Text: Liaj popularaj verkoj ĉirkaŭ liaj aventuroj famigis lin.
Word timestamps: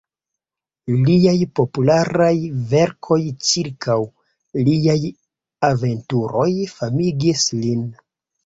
Liaj 1.09 1.33
popularaj 1.59 2.29
verkoj 2.71 3.19
ĉirkaŭ 3.49 3.99
liaj 4.71 4.97
aventuroj 5.71 6.51
famigis 6.75 7.47
lin. 7.63 7.89